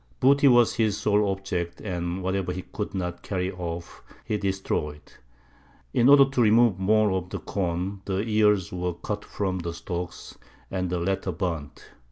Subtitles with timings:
[0.19, 5.13] Booty was his sole object, and whatever he could not carry off he destroyed.
[5.93, 10.39] In order to remove more of the corn, the ears were cut from the stalks,
[10.71, 11.91] and the latter burnt.